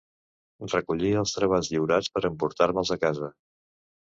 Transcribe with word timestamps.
Recollia 0.71 1.19
els 1.23 1.35
treballs 1.35 1.69
lliurats 1.73 2.09
per 2.17 2.25
emportar-me'ls 2.33 2.95
a 2.97 3.01
casa. 3.05 3.31